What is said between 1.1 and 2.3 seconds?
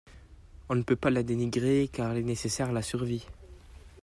la dénigrer, car elle est